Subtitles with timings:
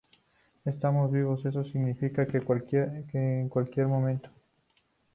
[0.65, 1.45] estamos vivos.
[1.45, 2.41] eso significa que,
[3.13, 4.31] en cualquier momento